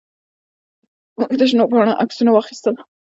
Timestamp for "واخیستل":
2.33-2.75